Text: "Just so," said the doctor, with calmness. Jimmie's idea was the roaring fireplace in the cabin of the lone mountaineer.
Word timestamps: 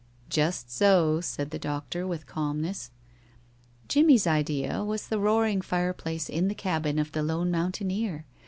"Just 0.29 0.71
so," 0.71 1.21
said 1.21 1.51
the 1.51 1.59
doctor, 1.59 2.07
with 2.07 2.25
calmness. 2.25 2.89
Jimmie's 3.87 4.25
idea 4.25 4.83
was 4.83 5.07
the 5.09 5.19
roaring 5.19 5.61
fireplace 5.61 6.27
in 6.27 6.47
the 6.47 6.55
cabin 6.55 6.97
of 6.97 7.11
the 7.11 7.21
lone 7.21 7.51
mountaineer. 7.51 8.25